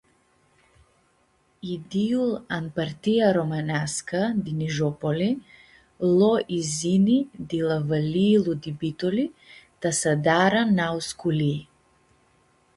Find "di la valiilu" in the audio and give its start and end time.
7.49-8.51